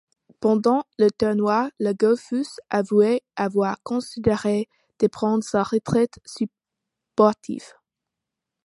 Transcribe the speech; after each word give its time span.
Pendant 0.39 0.83
le 0.97 1.11
tournoi, 1.11 1.69
la 1.77 1.93
golfeuse 1.93 2.59
avoue 2.71 3.19
avoir 3.35 3.83
considéré 3.83 4.67
de 4.97 5.05
prendre 5.05 5.43
sa 5.43 5.61
retraite 5.61 6.17
sportive. 6.25 7.75